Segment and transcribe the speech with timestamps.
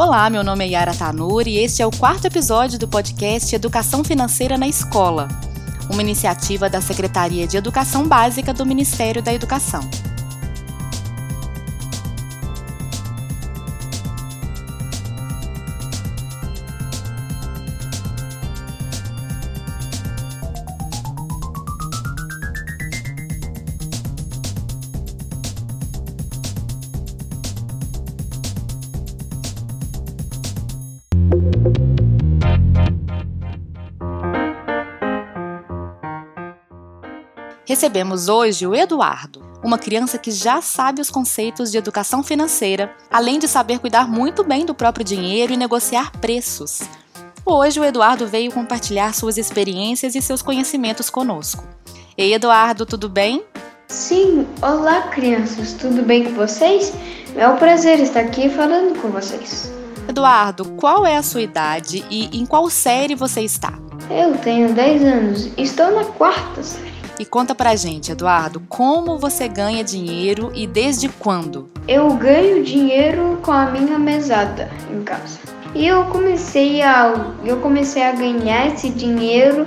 [0.00, 4.04] Olá, meu nome é Yara Tanuri e este é o quarto episódio do podcast Educação
[4.04, 5.26] Financeira na Escola,
[5.90, 9.80] uma iniciativa da Secretaria de Educação Básica do Ministério da Educação.
[37.68, 43.38] Recebemos hoje o Eduardo, uma criança que já sabe os conceitos de educação financeira, além
[43.38, 46.80] de saber cuidar muito bem do próprio dinheiro e negociar preços.
[47.44, 51.62] Hoje o Eduardo veio compartilhar suas experiências e seus conhecimentos conosco.
[52.16, 53.44] Ei, Eduardo, tudo bem?
[53.88, 56.94] Sim, olá crianças, tudo bem com vocês?
[57.36, 59.70] É um prazer estar aqui falando com vocês.
[60.08, 63.78] Eduardo, qual é a sua idade e em qual série você está?
[64.10, 66.97] Eu tenho 10 anos, estou na quarta série.
[67.18, 71.68] E conta pra gente, Eduardo, como você ganha dinheiro e desde quando?
[71.88, 75.40] Eu ganho dinheiro com a minha mesada em casa.
[75.74, 79.66] E eu comecei a eu comecei a ganhar esse dinheiro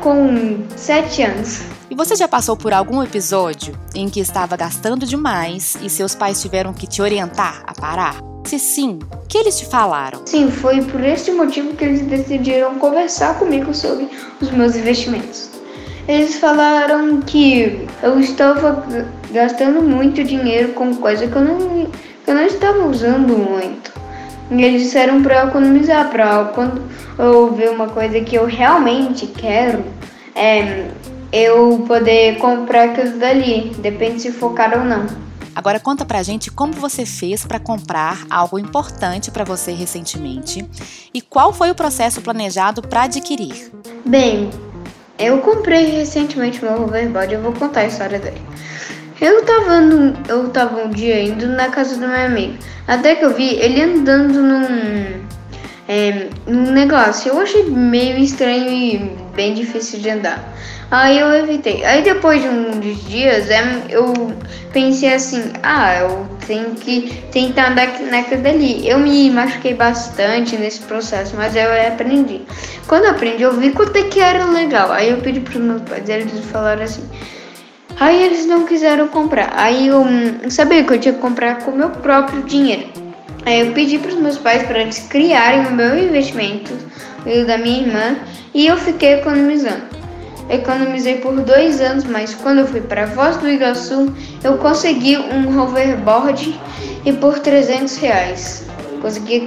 [0.00, 1.62] com 7 anos.
[1.90, 6.40] E você já passou por algum episódio em que estava gastando demais e seus pais
[6.40, 8.16] tiveram que te orientar a parar?
[8.46, 10.22] Se sim, o que eles te falaram?
[10.24, 14.08] Sim, foi por esse motivo que eles decidiram conversar comigo sobre
[14.40, 15.50] os meus investimentos.
[16.08, 18.84] Eles falaram que eu estava
[19.30, 21.86] gastando muito dinheiro com coisa que eu não,
[22.24, 23.92] que eu não estava usando muito.
[24.50, 26.82] E eles disseram para eu economizar, para quando
[27.18, 29.84] eu ver uma coisa que eu realmente quero,
[30.34, 30.88] é,
[31.32, 35.06] eu poder comprar aquilo dali, depende se for caro ou não.
[35.54, 40.66] Agora conta pra gente como você fez para comprar algo importante para você recentemente
[41.12, 43.70] e qual foi o processo planejado para adquirir.
[44.04, 44.50] Bem,
[45.18, 48.40] eu comprei recentemente meu hoverboard, eu vou contar a história dele.
[49.20, 52.54] Eu tava, no, eu tava um dia indo na casa do meu amigo,
[52.88, 55.22] até que eu vi ele andando num,
[55.92, 57.30] é, num negócio.
[57.30, 60.42] Eu achei meio estranho e bem difícil de andar.
[60.90, 61.84] Aí eu evitei.
[61.84, 64.32] Aí depois de uns dias é, eu
[64.72, 68.88] pensei assim, ah, eu tenho que tentar andar naquilo dali.
[68.88, 72.40] Eu me machuquei bastante nesse processo, mas eu aprendi.
[72.86, 74.90] Quando eu aprendi, eu vi quanto é que era legal.
[74.92, 77.06] Aí eu pedi para os meus pais, eles falaram assim.
[78.00, 79.52] Aí eles não quiseram comprar.
[79.56, 83.01] Aí eu hum, sabia que eu tinha que comprar com meu próprio dinheiro.
[83.44, 86.72] Eu pedi para os meus pais para eles criarem o meu investimento
[87.26, 88.16] e o da minha irmã
[88.54, 89.82] e eu fiquei economizando.
[90.48, 94.12] Economizei por dois anos, mas quando eu fui para Voz do Iguaçu,
[94.44, 96.60] eu consegui um hoverboard
[97.04, 98.66] e por 300 reais.
[99.00, 99.46] Consegui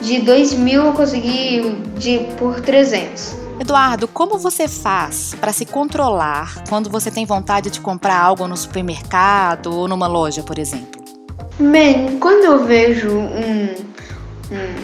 [0.00, 3.36] de 2 mil, eu consegui de, por 300.
[3.60, 8.56] Eduardo, como você faz para se controlar quando você tem vontade de comprar algo no
[8.56, 11.01] supermercado ou numa loja, por exemplo?
[11.60, 13.74] Bem, quando eu vejo um,
[14.50, 14.74] um,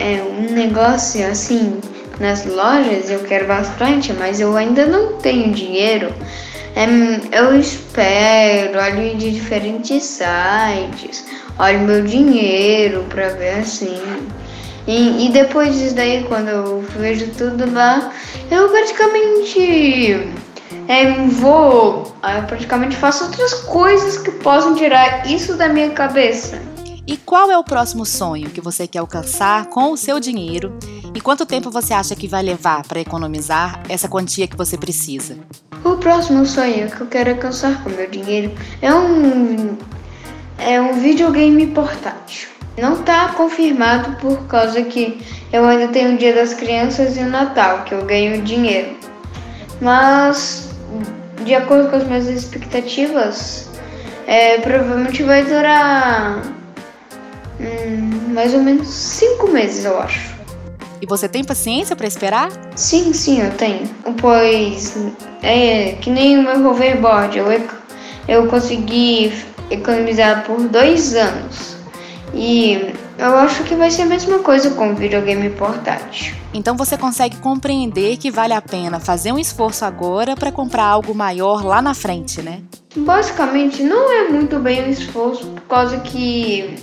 [0.00, 1.80] é, um negócio assim
[2.18, 6.12] nas lojas, eu quero bastante, mas eu ainda não tenho dinheiro.
[6.74, 11.24] É, eu espero, olho de diferentes sites,
[11.56, 14.02] olho meu dinheiro pra ver assim.
[14.88, 18.12] E, e depois disso daí, quando eu vejo tudo lá,
[18.50, 20.28] eu praticamente
[20.88, 26.60] é, vou, eu praticamente faço outras coisas que possam tirar isso da minha cabeça.
[27.06, 30.72] E qual é o próximo sonho que você quer alcançar com o seu dinheiro?
[31.14, 35.36] E quanto tempo você acha que vai levar para economizar essa quantia que você precisa?
[35.84, 39.76] O próximo sonho que eu quero alcançar com o meu dinheiro é um
[40.56, 42.48] é um videogame portátil.
[42.78, 45.20] Não está confirmado por causa que
[45.52, 49.03] eu ainda tenho o Dia das Crianças e o Natal que eu ganho dinheiro.
[49.80, 50.70] Mas
[51.44, 53.68] de acordo com as minhas expectativas,
[54.26, 56.54] é, provavelmente vai durar
[57.60, 60.34] Hum, mais ou menos cinco meses, eu acho.
[61.00, 62.50] E você tem paciência para esperar?
[62.74, 63.88] Sim, sim, eu tenho.
[64.20, 64.96] Pois
[65.42, 67.46] é que nem o meu hoverboard, eu,
[68.26, 69.32] eu consegui
[69.70, 71.76] economizar por dois anos.
[72.34, 76.34] E eu acho que vai ser a mesma coisa com o videogame portátil.
[76.52, 81.14] Então você consegue compreender que vale a pena fazer um esforço agora para comprar algo
[81.14, 82.62] maior lá na frente, né?
[82.96, 86.76] Basicamente, não é muito bem um esforço por causa que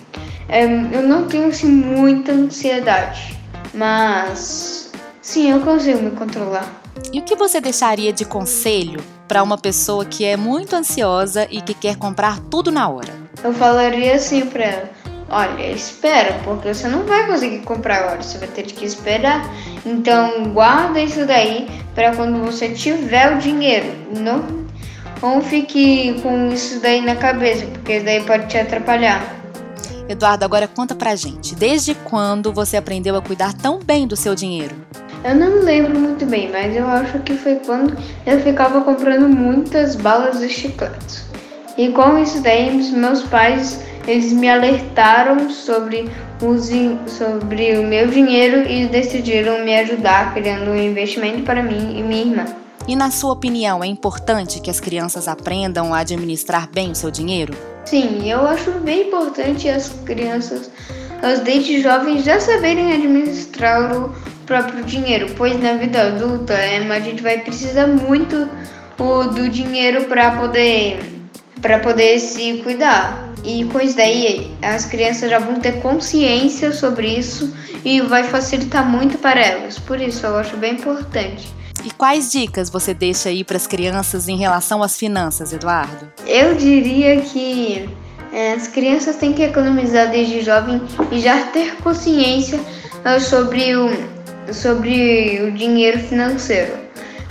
[0.49, 3.37] é, eu não tenho assim muita ansiedade,
[3.73, 4.91] mas
[5.21, 6.81] sim, eu consigo me controlar.
[7.13, 11.61] E o que você deixaria de conselho para uma pessoa que é muito ansiosa e
[11.61, 13.13] que quer comprar tudo na hora?
[13.41, 14.89] Eu falaria assim para ela:
[15.33, 19.49] Olha, espera, porque você não vai conseguir comprar agora, você vai ter que esperar.
[19.85, 23.87] Então guarda isso daí para quando você tiver o dinheiro.
[24.19, 24.43] Não,
[25.21, 29.37] não fique com isso daí na cabeça, porque daí pode te atrapalhar.
[30.09, 31.55] Eduardo, agora conta pra gente.
[31.55, 34.75] Desde quando você aprendeu a cuidar tão bem do seu dinheiro?
[35.23, 37.95] Eu não lembro muito bem, mas eu acho que foi quando
[38.25, 41.23] eu ficava comprando muitas balas e chicletes.
[41.77, 46.09] E com isso daí, meus pais eles me alertaram sobre,
[46.41, 46.69] os,
[47.07, 52.21] sobre o meu dinheiro e decidiram me ajudar criando um investimento para mim e minha
[52.21, 52.45] irmã.
[52.87, 57.11] E na sua opinião, é importante que as crianças aprendam a administrar bem o seu
[57.11, 57.53] dinheiro?
[57.85, 60.71] Sim, eu acho bem importante as crianças,
[61.21, 64.13] as desde jovens, já saberem administrar o
[64.45, 68.49] próprio dinheiro, pois na vida adulta a gente vai precisar muito
[69.33, 70.99] do dinheiro para poder,
[71.83, 73.30] poder se cuidar.
[73.43, 77.53] E com isso daí, as crianças já vão ter consciência sobre isso
[77.83, 79.79] e vai facilitar muito para elas.
[79.79, 81.49] Por isso, eu acho bem importante.
[81.83, 86.11] E quais dicas você deixa aí para as crianças em relação às finanças, Eduardo?
[86.27, 87.89] Eu diria que
[88.31, 92.59] é, as crianças têm que economizar desde jovem e já ter consciência
[93.03, 93.89] é, sobre o,
[94.53, 96.73] sobre o dinheiro financeiro,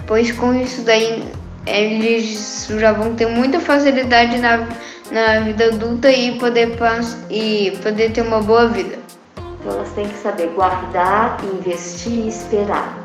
[0.06, 1.22] pois com isso daí
[1.66, 4.66] eles já vão ter muita facilidade na
[5.10, 6.76] na vida adulta e poder,
[7.30, 8.98] e poder ter uma boa vida.
[9.60, 13.04] Então elas têm que saber guardar, investir e esperar.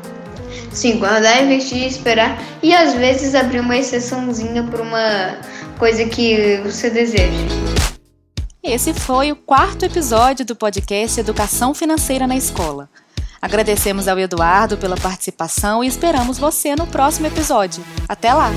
[0.72, 2.38] Sim, guardar, investir e esperar.
[2.62, 5.38] E às vezes abrir uma exceçãozinha por uma
[5.78, 7.44] coisa que você deseja.
[8.62, 12.88] Esse foi o quarto episódio do podcast Educação Financeira na Escola.
[13.40, 17.84] Agradecemos ao Eduardo pela participação e esperamos você no próximo episódio.
[18.08, 18.50] Até lá!